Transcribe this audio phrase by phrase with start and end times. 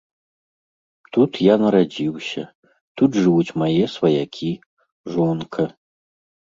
[1.17, 2.43] Тут я нарадзіўся,
[2.99, 4.51] тут жывуць мае сваякі,
[5.17, 5.63] жонка.